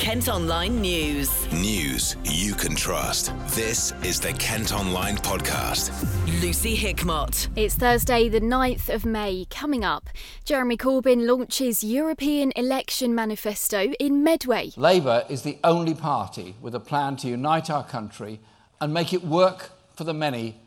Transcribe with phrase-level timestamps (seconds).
[0.00, 1.52] Kent Online News.
[1.52, 3.34] News you can trust.
[3.48, 5.92] This is the Kent Online Podcast.
[6.40, 7.48] Lucy Hickmott.
[7.54, 9.44] It's Thursday, the 9th of May.
[9.50, 10.08] Coming up,
[10.46, 14.70] Jeremy Corbyn launches European election manifesto in Medway.
[14.74, 18.40] Labour is the only party with a plan to unite our country
[18.80, 20.59] and make it work for the many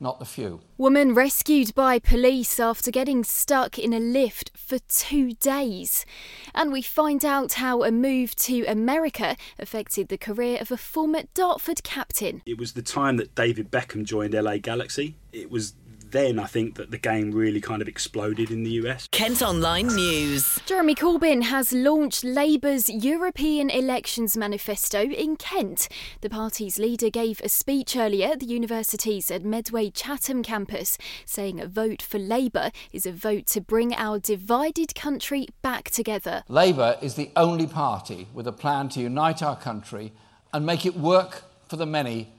[0.00, 0.60] not the few.
[0.78, 6.06] Woman rescued by police after getting stuck in a lift for two days.
[6.54, 11.22] And we find out how a move to America affected the career of a former
[11.34, 12.42] Dartford captain.
[12.46, 15.16] It was the time that David Beckham joined LA Galaxy.
[15.32, 15.74] It was
[16.10, 19.08] then I think that the game really kind of exploded in the US.
[19.10, 20.58] Kent Online News.
[20.66, 25.88] Jeremy Corbyn has launched Labour's European Elections Manifesto in Kent.
[26.20, 31.60] The party's leader gave a speech earlier at the university's at Medway Chatham campus, saying
[31.60, 36.42] a vote for Labour is a vote to bring our divided country back together.
[36.48, 40.12] Labour is the only party with a plan to unite our country
[40.52, 42.32] and make it work for the many,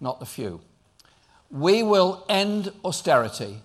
[0.00, 0.60] not the few.
[1.50, 3.58] We will end austerity,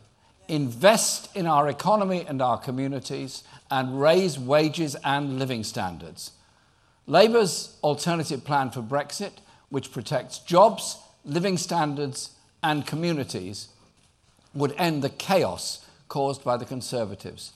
[0.48, 6.32] invest in our economy and our communities, and raise wages and living standards.
[7.08, 9.34] Labour's alternative plan for Brexit,
[9.70, 13.68] which protects jobs, living standards, and communities,
[14.54, 17.52] would end the chaos caused by the Conservatives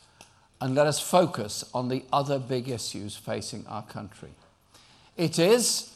[0.59, 4.31] and let us focus on the other big issues facing our country.
[5.15, 5.93] It is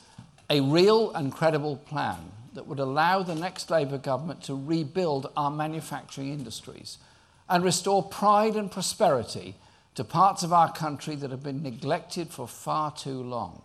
[0.49, 5.51] a real and credible plan that would allow the next Labour government to rebuild our
[5.51, 6.97] manufacturing industries
[7.49, 9.55] and restore pride and prosperity
[9.95, 13.61] to parts of our country that have been neglected for far too long.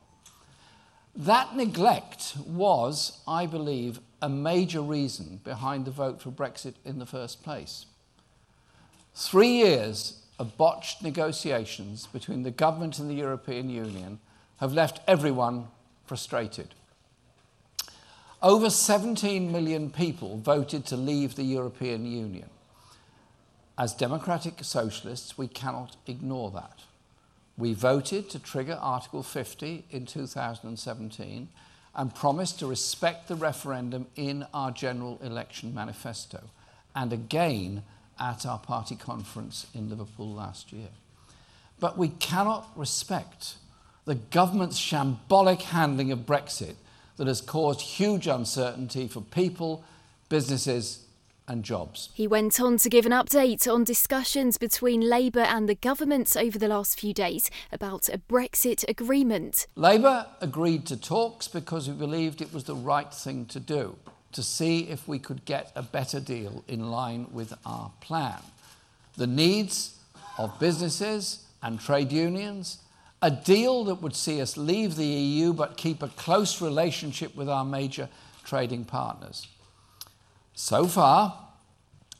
[1.14, 7.06] That neglect was, I believe, a major reason behind the vote for Brexit in the
[7.06, 7.86] first place.
[9.14, 14.18] Three years of botched negotiations between the government and the European Union
[14.58, 15.68] have left everyone
[16.04, 16.74] frustrated.
[18.42, 22.50] Over 17 million people voted to leave the European Union.
[23.78, 26.80] As democratic socialists, we cannot ignore that.
[27.56, 31.48] We voted to trigger Article 50 in 2017
[31.94, 36.50] and promised to respect the referendum in our general election manifesto
[36.94, 37.82] and again
[38.20, 40.88] at our party conference in Liverpool last year.
[41.80, 43.54] But we cannot respect
[44.04, 46.76] the government's shambolic handling of Brexit
[47.16, 49.84] that has caused huge uncertainty for people,
[50.28, 51.06] businesses,
[51.48, 52.10] and jobs.
[52.14, 56.58] He went on to give an update on discussions between Labour and the government over
[56.58, 59.66] the last few days about a Brexit agreement.
[59.76, 63.96] Labour agreed to talks because we believed it was the right thing to do,
[64.32, 68.40] to see if we could get a better deal in line with our plan.
[69.16, 69.98] The needs
[70.38, 72.78] of businesses and trade unions
[73.26, 77.48] a deal that would see us leave the EU but keep a close relationship with
[77.48, 78.08] our major
[78.44, 79.48] trading partners.
[80.54, 81.36] So far,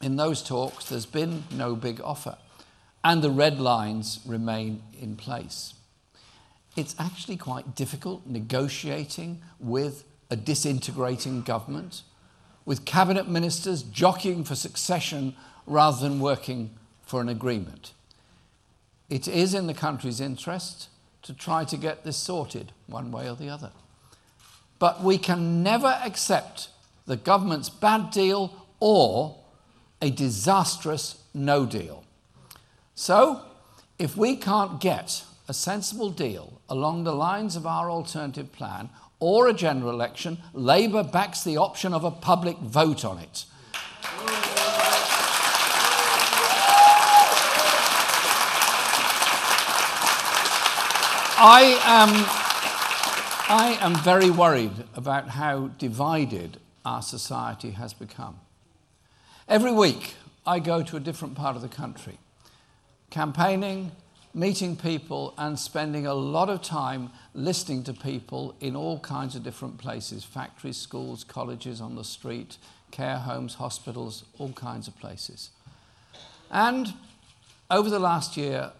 [0.02, 2.36] in those talks, there's been no big offer,
[3.04, 5.74] and the red lines remain in place.
[6.74, 12.02] It's actually quite difficult negotiating with a disintegrating government,
[12.64, 15.36] with cabinet ministers jockeying for succession
[15.66, 16.70] rather than working
[17.04, 17.92] for an agreement.
[19.08, 20.88] It is in the country's interest
[21.26, 23.72] to try to get this sorted one way or the other.
[24.78, 26.69] But we can never accept
[27.06, 29.38] the government's bad deal or
[30.00, 32.04] a disastrous no deal.
[32.94, 33.42] So,
[33.98, 38.88] if we can't get a sensible deal along the lines of our alternative plan
[39.19, 43.47] or a general election, Labour backs the option of a public vote on it.
[51.38, 52.08] I am,
[53.54, 58.41] I am very worried about how divided our society has become.
[59.47, 60.14] Every week,
[60.47, 62.16] I go to a different part of the country,
[63.10, 63.92] campaigning,
[64.32, 69.42] meeting people, and spending a lot of time listening to people in all kinds of
[69.42, 72.56] different places factories, schools, colleges, on the street,
[72.91, 75.50] care homes, hospitals, all kinds of places.
[76.50, 76.94] And
[77.71, 78.72] over the last year,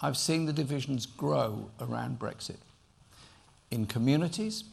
[0.00, 2.58] I've seen the divisions grow around Brexit.
[3.70, 4.64] In communities,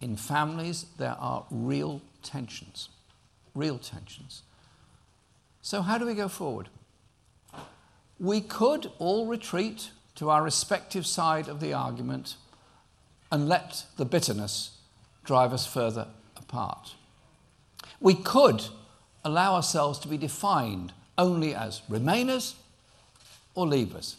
[0.00, 2.88] in families, there are real tensions.
[3.54, 4.42] Real tensions.
[5.62, 6.68] So, how do we go forward?
[8.18, 12.36] We could all retreat to our respective side of the argument
[13.32, 14.78] and let the bitterness
[15.24, 16.94] drive us further apart.
[18.00, 18.64] We could
[19.24, 22.54] allow ourselves to be defined only as Remainers
[23.54, 24.16] or Leavers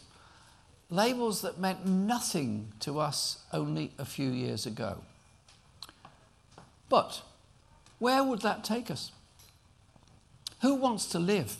[0.90, 4.98] labels that meant nothing to us only a few years ago.
[6.88, 7.22] But
[7.98, 9.10] where would that take us?
[10.62, 11.56] Who wants to live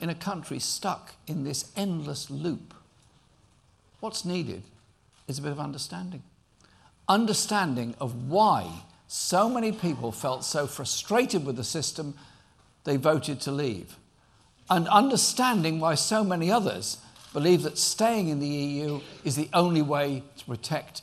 [0.00, 2.74] in a country stuck in this endless loop?
[4.00, 4.62] What's needed
[5.26, 6.22] is a bit of understanding.
[7.08, 12.14] Understanding of why so many people felt so frustrated with the system
[12.84, 13.96] they voted to leave.
[14.70, 16.98] And understanding why so many others
[17.38, 21.02] believe that staying in the EU is the only way to protect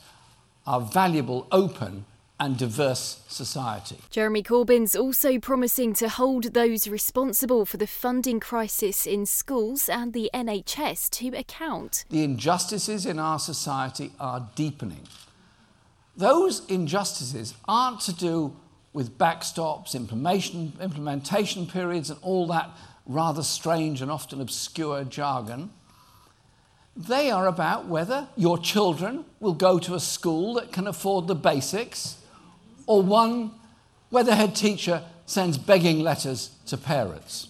[0.66, 2.04] our valuable, open,
[2.38, 3.96] and diverse society.
[4.10, 10.12] Jeremy Corbyn's also promising to hold those responsible for the funding crisis in schools and
[10.12, 12.04] the NHS to account.
[12.10, 15.08] The injustices in our society are deepening.
[16.18, 18.54] Those injustices aren't to do
[18.92, 22.68] with backstops, implementation, implementation periods, and all that
[23.06, 25.70] rather strange and often obscure jargon.
[26.96, 31.34] They are about whether your children will go to a school that can afford the
[31.34, 32.16] basics
[32.86, 33.50] or one
[34.08, 37.48] where the head teacher sends begging letters to parents.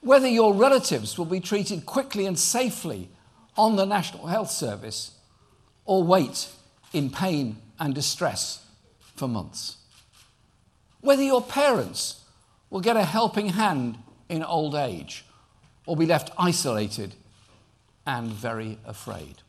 [0.00, 3.10] Whether your relatives will be treated quickly and safely
[3.58, 5.12] on the National Health Service
[5.84, 6.48] or wait
[6.94, 8.64] in pain and distress
[9.16, 9.76] for months.
[11.02, 12.22] Whether your parents
[12.70, 13.98] will get a helping hand
[14.30, 15.26] in old age
[15.84, 17.14] or be left isolated
[18.06, 19.42] and very afraid.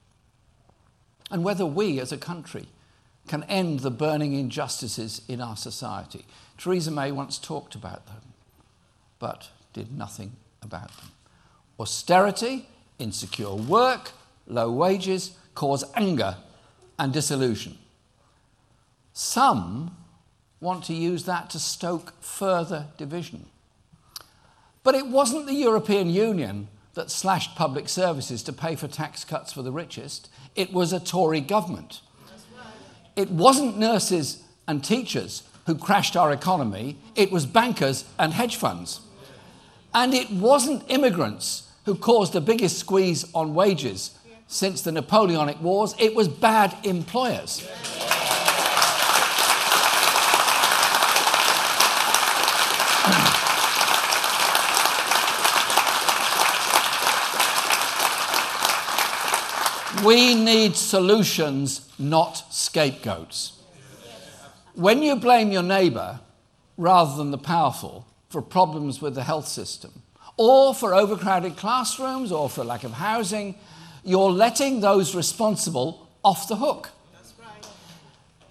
[1.31, 2.68] And whether we as a country
[3.28, 6.25] can end the burning injustices in our society.
[6.57, 8.22] Theresa May once talked about them,
[9.19, 11.12] but did nothing about them.
[11.80, 12.68] Austerity,
[13.00, 14.12] insecure work,
[14.48, 16.38] low wages cause anger
[17.00, 17.78] and disillusion.
[19.13, 19.96] Some
[20.62, 23.46] want to use that to stoke further division.
[24.84, 29.54] But it wasn't the European Union that slashed public services to pay for tax cuts
[29.54, 32.02] for the richest, it was a Tory government.
[33.16, 39.02] It wasn't nurses and teachers who crashed our economy, it was bankers and hedge funds.
[39.94, 45.96] And it wasn't immigrants who caused the biggest squeeze on wages since the Napoleonic Wars,
[45.98, 47.68] it was bad employers.
[60.04, 63.54] We need solutions, not scapegoats.
[64.76, 66.20] When you blame your neighbour
[66.78, 70.04] rather than the powerful for problems with the health system,
[70.38, 73.56] or for overcrowded classrooms, or for lack of housing,
[74.04, 76.90] you're letting those responsible off the hook.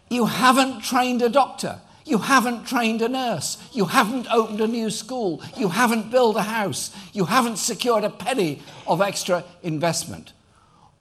[0.09, 1.81] You haven't trained a doctor.
[2.07, 3.59] You haven't trained a nurse.
[3.73, 5.43] You haven't opened a new school.
[5.57, 6.95] You haven't built a house.
[7.13, 10.33] You haven't secured a penny of extra investment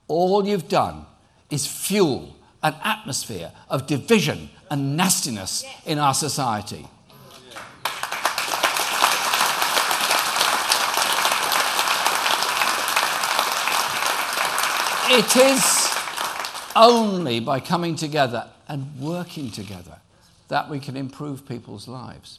[0.08, 1.06] all you've done
[1.50, 6.86] is fuel an atmosphere of division and nastiness in our society.
[15.10, 15.94] It is
[16.74, 19.98] only by coming together and working together
[20.48, 22.38] that we can improve people's lives.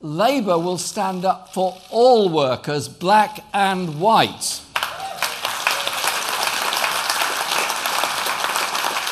[0.00, 4.62] Labour will stand up for all workers, black and white.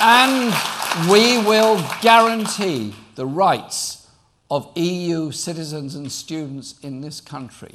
[0.01, 0.55] And
[1.11, 4.07] we will guarantee the rights
[4.49, 7.75] of EU citizens and students in this country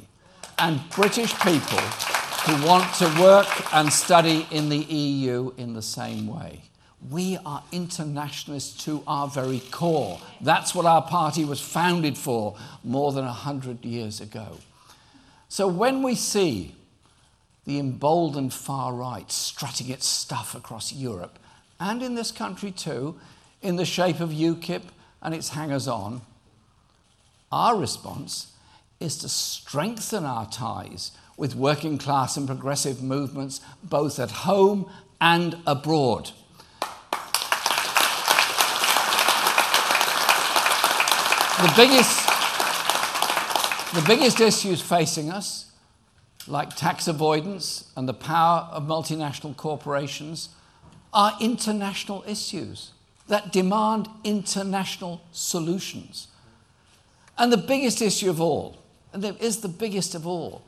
[0.58, 6.26] and British people who want to work and study in the EU in the same
[6.26, 6.62] way.
[7.10, 10.18] We are internationalists to our very core.
[10.40, 14.58] That's what our party was founded for more than 100 years ago.
[15.48, 16.74] So when we see
[17.66, 21.38] the emboldened far right strutting its stuff across Europe,
[21.80, 23.18] and in this country too,
[23.62, 24.82] in the shape of UKIP
[25.22, 26.22] and its hangers on,
[27.50, 28.52] our response
[29.00, 34.88] is to strengthen our ties with working class and progressive movements both at home
[35.20, 36.30] and abroad.
[41.60, 42.26] The biggest,
[43.94, 45.72] the biggest issues facing us,
[46.46, 50.50] like tax avoidance and the power of multinational corporations,
[51.14, 52.90] are international issues
[53.28, 56.28] that demand international solutions.
[57.38, 60.62] And the biggest issue of all, and it is the biggest of all,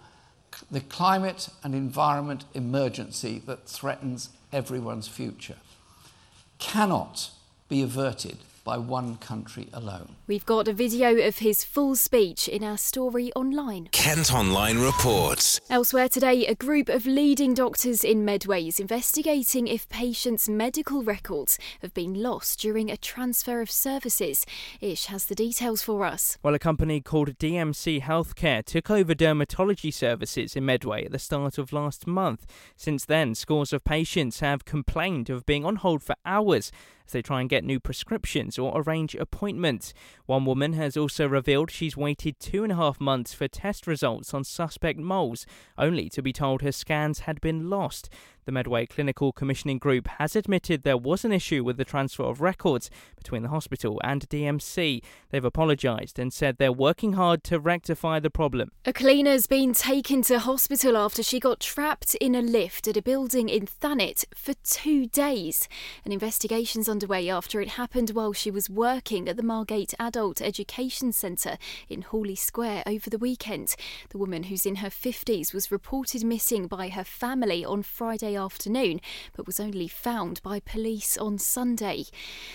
[0.71, 5.57] the climate and environment emergency that threatens everyone's future,
[6.59, 7.31] cannot
[7.69, 10.17] be averted by one country alone.
[10.27, 13.89] We've got a video of his full speech in our story online.
[13.93, 15.61] Kent Online reports.
[15.71, 21.61] Elsewhere today, a group of leading doctors in Medway is investigating if patients' medical records
[21.81, 24.45] have been lost during a transfer of services.
[24.81, 26.37] Ish has the details for us.
[26.43, 31.57] Well, a company called DMC Healthcare took over dermatology services in Medway at the start
[31.57, 32.45] of last month.
[32.77, 36.73] Since then, scores of patients have complained of being on hold for hours
[37.07, 39.95] as they try and get new prescriptions or arrange appointments.
[40.27, 44.35] One woman has also revealed she's waited two and a half months for test results
[44.35, 45.47] on suspect moles,
[45.79, 48.09] only to be told her scans had been lost.
[48.47, 52.41] The Medway Clinical Commissioning Group has admitted there was an issue with the transfer of
[52.41, 55.03] records between the hospital and DMC.
[55.31, 58.71] They've apologised and said they're working hard to rectify the problem.
[58.85, 63.03] A cleaner's been taken to hospital after she got trapped in a lift at a
[63.03, 65.69] building in Thanet for two days.
[66.05, 71.11] An investigation's underway after it happened while she was working at the Margate Adult Education
[71.11, 73.75] Centre in Hawley Square over the weekend.
[74.11, 79.01] The woman, who's in her 50s, was reported missing by her family on Friday afternoon,
[79.35, 82.05] but was only found by police on Sunday.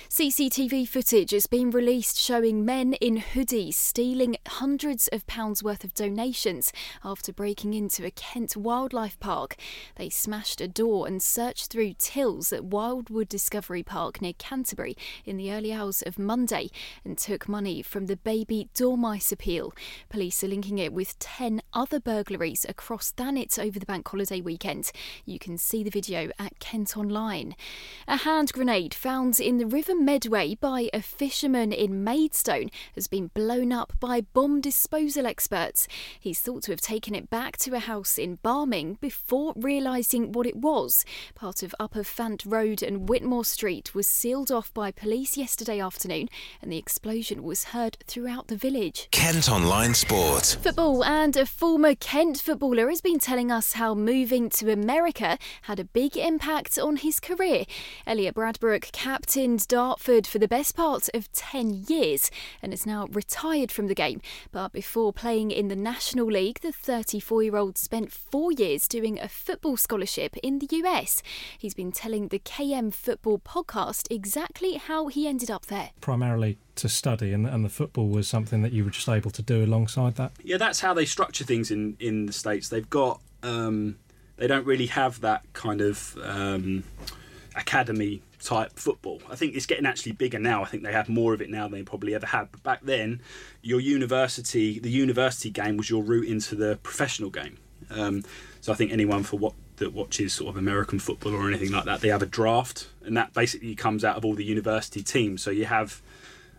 [0.09, 5.93] CCTV footage has been released showing men in hoodies stealing hundreds of pounds worth of
[5.93, 6.71] donations
[7.03, 9.55] after breaking into a Kent wildlife park.
[9.95, 14.95] They smashed a door and searched through tills at Wildwood Discovery Park near Canterbury
[15.25, 16.69] in the early hours of Monday
[17.03, 19.73] and took money from the baby dormice appeal.
[20.09, 24.91] Police are linking it with 10 other burglaries across Thanet over the bank holiday weekend.
[25.25, 27.55] You can see the video at Kent Online.
[28.05, 33.27] A hand grenade found in the River Medway by a fisherman in Maidstone has been
[33.27, 35.87] blown up by bomb disposal experts.
[36.19, 40.45] He's thought to have taken it back to a house in Barming before realising what
[40.45, 41.05] it was.
[41.35, 46.27] Part of Upper Fant Road and Whitmore Street was sealed off by police yesterday afternoon,
[46.61, 49.07] and the explosion was heard throughout the village.
[49.11, 50.57] Kent Online Sport.
[50.61, 55.79] Football and a former Kent footballer has been telling us how moving to America had
[55.79, 57.65] a big impact on his career.
[58.05, 63.71] Elliot Bradbrook captained Dartford for the best part of 10 years and is now retired
[63.71, 64.21] from the game.
[64.51, 69.19] But before playing in the National League, the 34 year old spent four years doing
[69.19, 71.21] a football scholarship in the US.
[71.57, 75.91] He's been telling the KM Football podcast exactly how he ended up there.
[76.01, 79.41] Primarily to study, and, and the football was something that you were just able to
[79.41, 80.31] do alongside that.
[80.43, 82.69] Yeah, that's how they structure things in, in the States.
[82.69, 83.97] They've got, um,
[84.41, 86.83] they don't really have that kind of um,
[87.55, 89.21] academy type football.
[89.29, 90.63] I think it's getting actually bigger now.
[90.63, 92.51] I think they have more of it now than they probably ever had.
[92.51, 93.21] But back then,
[93.61, 97.59] your university, the university game was your route into the professional game.
[97.91, 98.23] Um,
[98.61, 101.85] so I think anyone for what that watches sort of American football or anything like
[101.85, 105.43] that, they have a draft, and that basically comes out of all the university teams.
[105.43, 106.01] So you have,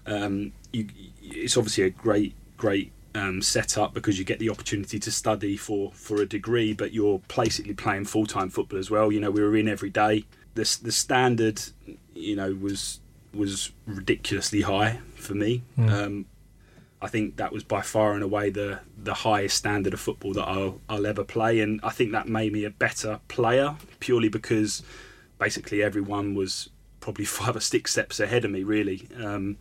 [0.06, 0.86] um, you,
[1.20, 5.92] it's obviously a great, great um, setup because you get the opportunity to study for
[5.92, 9.12] for a degree, but you're basically playing full time football as well.
[9.12, 10.24] You know, we were in every day.
[10.54, 11.62] The the standard,
[12.14, 13.00] you know, was
[13.34, 15.62] was ridiculously high for me.
[15.90, 16.26] Um,
[17.00, 20.44] I think that was by far and away the the highest standard of football that
[20.44, 24.82] I'll I'll ever play, and I think that made me a better player purely because
[25.38, 29.56] basically everyone was probably five or six steps ahead of me, really, um,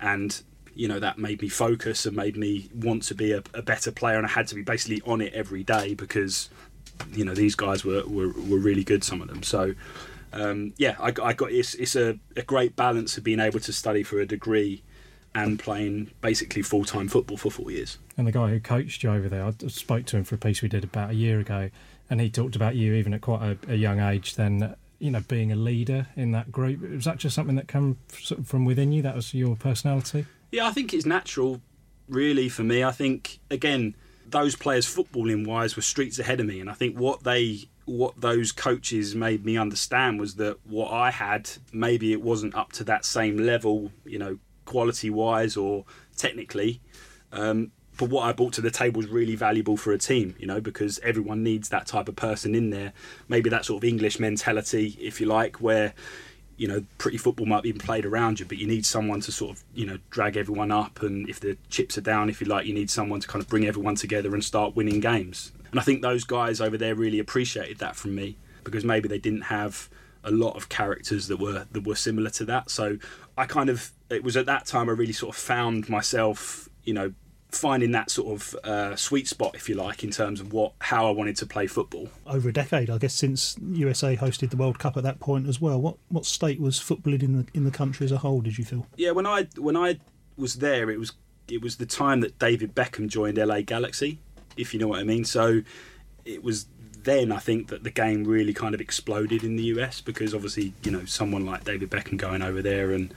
[0.00, 0.42] and
[0.80, 3.92] you know that made me focus and made me want to be a, a better
[3.92, 6.48] player, and I had to be basically on it every day because
[7.12, 9.42] you know these guys were were, were really good, some of them.
[9.42, 9.74] So.
[10.32, 13.72] Um, yeah, I, I got it's, it's a, a great balance of being able to
[13.72, 14.80] study for a degree
[15.34, 17.98] and playing basically full time football for four years.
[18.16, 20.62] And the guy who coached you over there, I spoke to him for a piece
[20.62, 21.70] we did about a year ago,
[22.08, 24.36] and he talked about you even at quite a, a young age.
[24.36, 26.80] Then, you know, being a leader in that group.
[26.88, 27.98] Was that just something that came
[28.44, 29.02] from within you?
[29.02, 30.26] That was your personality.
[30.52, 31.60] Yeah, I think it's natural,
[32.08, 32.82] really, for me.
[32.82, 33.94] I think again,
[34.26, 38.20] those players footballing wise were streets ahead of me, and I think what they what
[38.20, 42.84] those coaches made me understand was that what I had maybe it wasn't up to
[42.84, 45.84] that same level, you know, quality wise or
[46.16, 46.80] technically.
[47.32, 50.46] Um, but what I brought to the table was really valuable for a team, you
[50.46, 52.92] know, because everyone needs that type of person in there.
[53.28, 55.92] Maybe that sort of English mentality, if you like, where
[56.60, 59.56] you know, pretty football might be played around you, but you need someone to sort
[59.56, 61.00] of, you know, drag everyone up.
[61.00, 63.48] And if the chips are down, if you like, you need someone to kind of
[63.48, 65.52] bring everyone together and start winning games.
[65.70, 69.18] And I think those guys over there really appreciated that from me because maybe they
[69.18, 69.88] didn't have
[70.22, 72.68] a lot of characters that were that were similar to that.
[72.68, 72.98] So
[73.38, 76.92] I kind of it was at that time I really sort of found myself, you
[76.92, 77.14] know,
[77.52, 81.06] finding that sort of uh, sweet spot, if you like, in terms of what how
[81.06, 82.08] I wanted to play football.
[82.26, 85.60] Over a decade, I guess, since USA hosted the World Cup at that point as
[85.60, 85.80] well.
[85.80, 88.40] What what state was footballing in the in the country as a whole?
[88.40, 88.86] Did you feel?
[88.96, 89.98] Yeah, when I when I
[90.36, 91.12] was there, it was
[91.48, 94.18] it was the time that David Beckham joined LA Galaxy,
[94.56, 95.24] if you know what I mean.
[95.24, 95.62] So
[96.24, 96.66] it was
[97.02, 100.74] then I think that the game really kind of exploded in the US because obviously
[100.82, 103.12] you know someone like David Beckham going over there and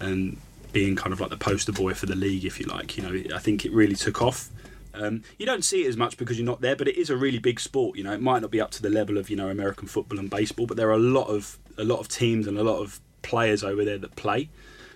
[0.00, 0.38] and
[0.72, 2.96] being kind of like the poster boy for the league, if you like.
[2.96, 4.50] You know, I think it really took off.
[4.94, 7.16] Um, you don't see it as much because you're not there, but it is a
[7.16, 7.96] really big sport.
[7.96, 10.18] You know, it might not be up to the level of you know American football
[10.18, 12.80] and baseball, but there are a lot of a lot of teams and a lot
[12.80, 14.48] of players over there that play.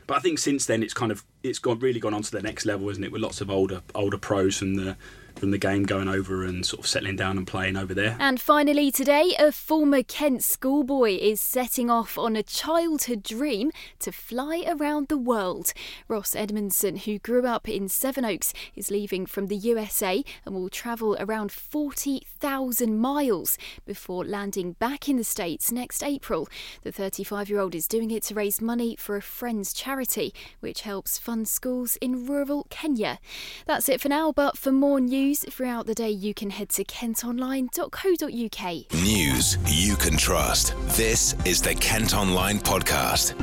[0.07, 2.43] But I think since then it's kind of it's gone really gone on to the
[2.43, 3.13] next level, isn't it?
[3.13, 4.97] With lots of older older pros from the
[5.39, 8.17] from the game going over and sort of settling down and playing over there.
[8.19, 13.71] And finally, today, a former Kent schoolboy is setting off on a childhood dream
[14.01, 15.73] to fly around the world.
[16.09, 21.17] Ross Edmondson, who grew up in Sevenoaks, is leaving from the USA and will travel
[21.19, 26.49] around 40,000 miles before landing back in the States next April.
[26.83, 30.83] The 35 year old is doing it to raise money for a friend's charity, which
[30.83, 33.19] helps fund schools in rural Kenya.
[33.67, 36.69] That's it for now, but for more news, news throughout the day, you can head
[36.69, 39.03] to kentonline.co.uk.
[39.03, 40.75] News you can trust.
[40.97, 43.35] This is the Kent Online Podcast.